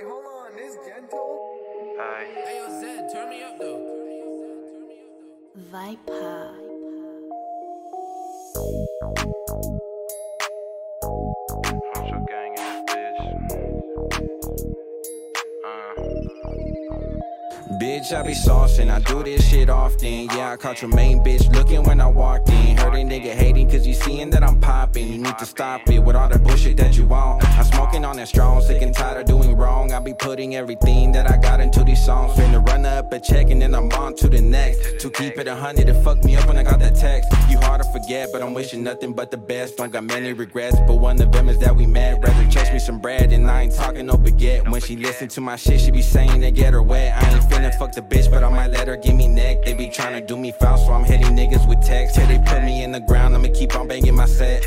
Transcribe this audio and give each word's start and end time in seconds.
Wait, 0.00 0.08
hold 0.08 0.24
on. 0.24 0.56
This 0.56 0.76
gentle? 0.86 1.58
Hey, 1.98 2.56
yo, 2.58 2.80
Zed, 2.80 3.12
turn 3.12 3.28
me 3.28 3.42
up 3.42 3.58
though. 3.58 3.80
Viper. 5.70 6.54
Bitch, 17.80 18.12
I 18.12 18.22
be 18.22 18.34
saucing, 18.34 18.90
I 18.90 18.98
do 19.00 19.22
this 19.22 19.48
shit 19.48 19.70
often. 19.70 20.26
Yeah, 20.36 20.52
I 20.52 20.56
caught 20.58 20.82
your 20.82 20.94
main 20.94 21.24
bitch 21.24 21.50
looking 21.54 21.82
when 21.84 21.98
I 21.98 22.08
walked 22.08 22.50
in. 22.50 22.76
Heard 22.76 22.92
a 22.92 22.98
nigga 22.98 23.32
hating 23.32 23.70
cause 23.70 23.86
you 23.86 23.94
seeing 23.94 24.28
that 24.30 24.42
I'm 24.42 24.60
popping. 24.60 25.10
You 25.10 25.16
need 25.16 25.38
to 25.38 25.46
stop 25.46 25.88
it 25.88 25.98
with 25.98 26.14
all 26.14 26.28
the 26.28 26.38
bullshit 26.38 26.76
that 26.76 26.98
you 26.98 27.06
want. 27.06 27.42
I'm 27.42 27.64
smoking 27.64 28.04
on 28.04 28.18
that 28.18 28.28
strong, 28.28 28.60
sick 28.60 28.82
and 28.82 28.94
tired 28.94 29.22
of 29.22 29.26
doing 29.26 29.56
wrong. 29.56 29.92
I 29.94 29.98
be 29.98 30.12
putting 30.12 30.56
everything 30.56 31.12
that 31.12 31.30
I 31.30 31.38
got 31.38 31.60
into 31.60 31.82
these 31.82 32.04
songs. 32.04 32.38
Finna 32.38 32.62
run 32.68 32.84
up 32.84 33.10
a 33.14 33.18
check 33.18 33.48
and 33.48 33.62
then 33.62 33.74
I'm 33.74 33.90
on 33.92 34.14
to 34.16 34.28
the 34.28 34.42
next. 34.42 35.00
To 35.00 35.08
keep 35.08 35.38
it 35.38 35.48
a 35.48 35.56
hundred, 35.56 35.88
it 35.88 36.02
fucked 36.04 36.26
me 36.26 36.36
up 36.36 36.48
when 36.48 36.58
I 36.58 36.62
got 36.62 36.80
that 36.80 36.96
text. 36.96 37.32
You 37.48 37.58
hard 37.60 37.80
to 37.80 37.90
forget, 37.92 38.28
but 38.30 38.42
I'm 38.42 38.52
wishing 38.52 38.84
nothing 38.84 39.14
but 39.14 39.30
the 39.30 39.38
best. 39.38 39.78
Don't 39.78 39.90
got 39.90 40.04
many 40.04 40.34
regrets, 40.34 40.76
but 40.86 40.96
one 40.96 41.18
of 41.22 41.32
them 41.32 41.48
is 41.48 41.58
that 41.60 41.74
we 41.74 41.86
met. 41.86 42.20
Rather 42.20 42.50
chase 42.50 42.70
me 42.74 42.78
some 42.78 42.98
bread 42.98 43.32
and 43.32 43.50
I 43.50 43.62
ain't 43.62 43.74
talking 43.74 44.04
no 44.04 44.16
baguette. 44.16 44.70
When 44.70 44.82
she 44.82 44.96
listen 44.96 45.28
to 45.28 45.40
my 45.40 45.56
shit, 45.56 45.80
she 45.80 45.90
be 45.90 46.02
saying 46.02 46.40
they 46.40 46.50
get 46.50 46.74
her 46.74 46.82
wet. 46.82 47.16
I 47.16 47.30
ain't 47.30 47.44
finna 47.44 47.69
fuck 47.74 47.92
the 47.92 48.02
bitch, 48.02 48.30
but 48.30 48.42
I 48.44 48.48
might 48.48 48.68
let 48.68 48.88
her 48.88 48.96
give 48.96 49.14
me 49.14 49.28
neck. 49.28 49.64
They 49.64 49.74
be 49.74 49.88
tryna 49.88 50.26
do 50.26 50.36
me 50.36 50.52
foul, 50.52 50.78
so 50.78 50.92
I'm 50.92 51.04
hitting 51.04 51.36
niggas 51.36 51.68
with 51.68 51.82
text. 51.82 52.16
Till 52.16 52.26
they 52.26 52.38
put 52.38 52.64
me 52.64 52.82
in 52.82 52.92
the 52.92 53.00
ground, 53.00 53.34
I'ma 53.34 53.48
keep 53.54 53.74
on 53.74 53.88
banging 53.88 54.14
my 54.14 54.26
set. 54.26 54.64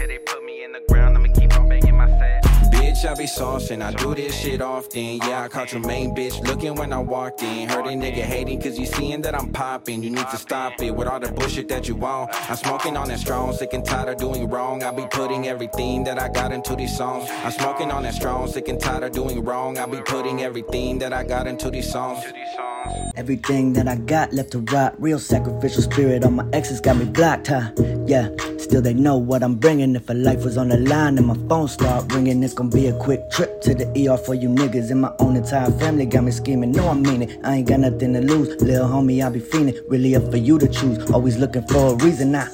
I 3.24 3.26
be 3.26 3.32
saucing, 3.32 3.82
I 3.82 3.94
do 3.94 4.14
this 4.14 4.38
shit 4.38 4.60
often. 4.60 5.16
Yeah, 5.20 5.44
I 5.44 5.48
caught 5.48 5.72
your 5.72 5.80
main 5.80 6.14
bitch 6.14 6.46
looking 6.46 6.76
when 6.76 6.92
I 6.92 7.00
walked 7.00 7.42
in. 7.42 7.70
Heard 7.70 7.86
a 7.86 7.92
nigga 7.92 8.22
hating 8.22 8.62
cause 8.62 8.78
you 8.78 8.86
seeing 8.86 9.22
that 9.22 9.34
I'm 9.34 9.50
popping. 9.50 10.04
You 10.04 10.10
need 10.10 10.28
to 10.30 10.36
stop 10.36 10.74
it 10.82 10.94
with 10.94 11.08
all 11.08 11.22
the 11.22 11.32
bullshit 11.32 11.70
that 11.70 11.88
you 11.88 11.96
want. 11.96 12.32
I'm 12.50 12.58
smoking 12.58 12.98
on 12.98 13.08
that 13.08 13.20
strong, 13.20 13.54
sick 13.54 13.72
and 13.72 13.86
tired 13.86 14.10
of 14.10 14.18
doing 14.18 14.50
wrong. 14.50 14.84
I 14.84 14.92
be 14.92 15.08
putting 15.10 15.48
everything 15.48 16.04
that 16.04 16.22
I 16.22 16.28
got 16.28 16.52
into 16.52 16.76
these 16.76 16.98
songs. 16.98 17.30
I'm 17.30 17.54
smoking 17.54 17.92
on 17.92 18.04
that 18.04 18.14
strong, 18.14 18.50
sick 18.50 18.68
and 18.68 18.78
tired 18.78 19.04
of 19.04 19.14
doing 19.14 19.42
wrong. 19.42 19.78
I 19.78 19.86
be 19.86 20.02
putting 20.02 20.44
everything 20.44 21.00
that 21.00 21.14
I 21.14 21.24
got 21.24 21.48
into 21.48 21.72
these 21.72 21.90
songs. 21.90 22.26
These 22.26 22.34
songs. 22.58 23.12
Everything 23.16 23.72
that 23.72 23.88
I 23.88 23.96
got 23.96 24.34
left 24.34 24.52
to 24.52 24.60
rot. 24.60 25.02
Real 25.02 25.20
sacrificial 25.20 25.84
spirit 25.84 26.26
on 26.26 26.34
my 26.34 26.46
exes 26.52 26.82
got 26.82 26.98
me 26.98 27.06
blocked, 27.06 27.48
huh? 27.48 27.72
Yeah, 28.06 28.28
still 28.64 28.82
they 28.82 28.94
know 28.94 29.18
what 29.18 29.44
I'm 29.44 29.56
bringing. 29.56 29.96
If 29.96 30.10
a 30.10 30.14
life 30.14 30.44
was 30.44 30.58
on 30.58 30.70
the 30.70 30.78
line 30.78 31.18
and 31.18 31.28
my 31.28 31.38
phone 31.48 31.68
start 31.68 32.12
ringing, 32.14 32.42
it's 32.44 32.54
gonna 32.54 32.70
be 32.70 32.88
a 32.88 32.98
quick 32.98 33.30
trip 33.30 33.62
to 33.62 33.76
the 33.76 33.86
ER 34.08 34.18
for 34.18 34.34
you 34.34 34.50
niggas. 34.50 34.90
And 34.92 35.02
my 35.02 35.14
own 35.20 35.36
entire 35.36 35.72
family 35.72 36.06
got 36.06 36.24
me 36.24 36.32
scheming. 36.32 36.72
No, 36.72 36.88
I 36.88 36.94
mean 36.94 37.24
it. 37.24 37.40
I 37.44 37.56
ain't 37.58 37.68
got 37.68 37.82
nothing 37.82 38.14
to 38.14 38.22
lose. 38.22 38.62
Little 38.62 38.88
homie, 38.88 39.26
I 39.26 39.30
be 39.30 39.40
fiending. 39.40 39.80
Really 39.88 40.16
up 40.16 40.30
for 40.32 40.38
you 40.38 40.58
to 40.60 40.68
choose. 40.68 41.12
Always 41.12 41.38
looking 41.38 41.68
for 41.68 41.94
a 41.94 41.96
reason. 41.96 42.36
I 42.36 42.48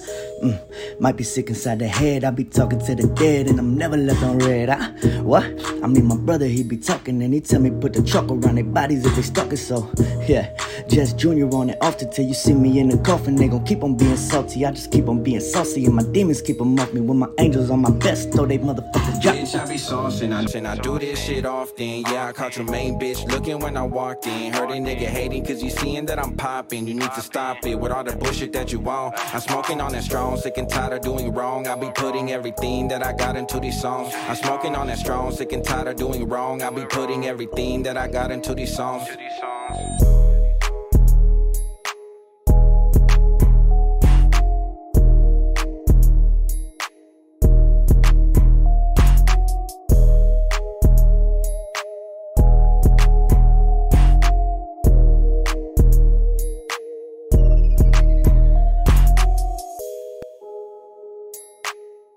mm, 0.44 1.00
might 1.00 1.18
be 1.18 1.24
sick 1.24 1.50
inside 1.50 1.80
the 1.80 1.88
head. 1.88 2.24
I 2.24 2.32
be 2.32 2.44
talking 2.44 2.80
to 2.80 2.96
the 2.96 3.08
dead 3.08 3.48
and 3.48 3.60
I'm 3.60 3.78
never 3.78 3.98
left 3.98 4.24
on 4.24 4.40
red. 4.40 4.70
I, 4.70 4.90
what? 5.22 5.44
I 5.84 5.88
mean, 5.88 6.06
my 6.06 6.18
brother, 6.18 6.46
he 6.48 6.64
be 6.64 6.78
talking 6.78 7.22
and 7.22 7.34
he 7.34 7.42
tell 7.42 7.60
me 7.62 7.72
put 7.72 7.94
the 7.94 8.04
truck 8.04 8.30
around 8.30 8.56
their 8.56 8.64
bodies 8.64 9.06
if 9.06 9.16
they 9.16 9.22
stuck 9.22 9.52
it. 9.54 9.58
So, 9.58 9.92
yeah, 10.28 10.56
Jess 10.88 11.14
Junior 11.14 11.50
on 11.54 11.70
it 11.70 11.78
often 11.82 12.12
till 12.12 12.26
you 12.26 12.34
see 12.34 12.54
me 12.54 12.80
in 12.80 12.90
the 12.90 12.98
coffin. 13.00 13.36
They 13.36 13.48
gon' 13.48 13.66
keep 13.66 13.84
on 13.84 13.96
being 13.96 14.18
salty. 14.18 14.66
I 14.66 14.72
just 14.72 14.92
keep 14.92 15.08
on 15.08 15.24
being 15.24 15.40
saucy 15.40 15.86
and 15.86 15.96
my 15.96 16.04
demons 16.04 16.42
keep 16.42 16.60
'em 16.62 16.80
off 16.80 16.94
me. 16.94 17.02
When 17.02 17.18
my 17.20 17.30
angels 17.40 17.70
on 17.70 17.82
my 17.82 17.92
best, 17.92 18.32
though 18.32 18.46
they 18.46 18.58
motherfuckers 18.58 19.22
drop. 19.22 19.36
Bitch, 19.36 19.60
I 19.60 19.66
be 19.68 19.76
saucing, 19.76 20.32
I, 20.34 20.72
I 20.72 20.76
do 20.76 21.00
this 21.00 21.20
shit 21.24 21.46
often. 21.46 22.02
Yeah, 22.02 22.28
I 22.28 22.32
caught 22.34 22.56
your 22.58 22.66
main 22.66 23.00
bitch 23.00 23.30
looking 23.32 23.60
when 23.60 23.78
I 23.78 23.84
walked 23.84 24.28
in. 24.28 24.54
Heard 24.54 24.72
a 24.72 24.76
nigga 24.76 25.08
hating 25.08 25.46
cause 25.46 25.62
you 25.64 25.70
seeing 25.70 26.06
that 26.08 26.20
I'm 26.20 26.36
popping. 26.36 26.88
You 26.88 26.94
need 26.94 27.12
to 27.14 27.22
stop 27.22 27.66
it 27.66 27.80
with 27.80 27.92
all 27.92 28.04
the 28.04 28.16
bullshit 28.16 28.54
that 28.54 28.72
you 28.72 28.80
want. 28.80 29.16
I'm 29.34 29.42
smoking 29.42 29.82
on 29.82 29.92
that 29.94 30.04
strong, 30.04 30.29
sick 30.38 30.58
and 30.58 30.70
tired 30.70 30.94
of 30.94 31.02
doing 31.02 31.32
wrong. 31.34 31.68
I 31.68 31.76
be 31.76 31.90
putting 31.92 32.32
everything 32.32 32.88
that 32.90 33.06
I 33.06 33.14
got 33.14 33.36
into 33.36 33.60
these 33.60 33.80
songs. 33.80 34.14
I'm 34.14 34.36
smoking 34.36 34.76
on 34.76 34.88
that 34.88 35.00
strong, 35.00 35.32
sick 35.32 35.52
and 35.54 35.64
tired 35.64 35.88
of 35.88 35.96
doing 35.96 36.28
wrong. 36.28 36.62
I 36.62 36.70
be 36.70 36.86
putting 36.86 37.26
everything 37.26 37.84
that 37.84 37.98
I 37.98 38.08
got 38.08 38.32
into 38.32 38.54
these 38.54 38.76
songs. 38.76 39.08